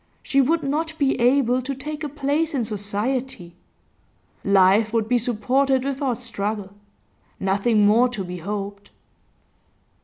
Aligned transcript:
She 0.23 0.41
would 0.41 0.63
not 0.63 0.97
be 0.97 1.13
able 1.19 1.61
to 1.61 1.75
take 1.75 2.03
a 2.03 2.09
place 2.09 2.55
in 2.55 2.65
society. 2.65 3.53
Life 4.43 4.93
would 4.93 5.07
be 5.07 5.19
supported 5.19 5.85
without 5.85 6.17
struggle; 6.17 6.73
nothing 7.39 7.85
more 7.85 8.09
to 8.09 8.23
be 8.23 8.37
hoped. 8.39 8.89